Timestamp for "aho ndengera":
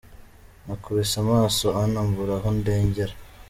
2.37-3.13